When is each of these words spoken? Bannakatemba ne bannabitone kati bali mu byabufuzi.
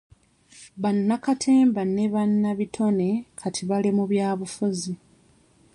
Bannakatemba 0.81 1.81
ne 1.95 2.05
bannabitone 2.13 3.09
kati 3.39 3.61
bali 3.69 3.89
mu 3.97 4.03
byabufuzi. 4.11 4.91